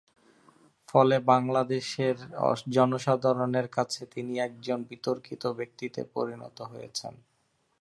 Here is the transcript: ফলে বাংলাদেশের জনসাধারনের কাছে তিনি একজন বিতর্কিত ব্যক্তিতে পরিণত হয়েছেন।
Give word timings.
ফলে 0.89 1.15
বাংলাদেশের 1.31 2.17
জনসাধারনের 2.69 3.67
কাছে 3.67 4.01
তিনি 4.13 4.33
একজন 4.39 4.79
বিতর্কিত 4.89 5.43
ব্যক্তিতে 5.59 6.01
পরিণত 6.15 6.57
হয়েছেন। 6.71 7.13